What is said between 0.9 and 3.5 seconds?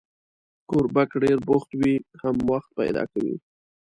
که ډېر بوخت وي، هم وخت پیدا کوي.